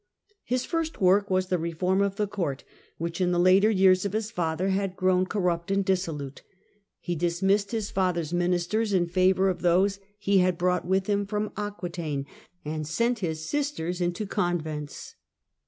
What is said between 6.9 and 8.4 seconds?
He dismissed his father's